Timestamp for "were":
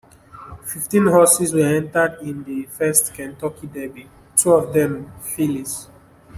1.53-1.59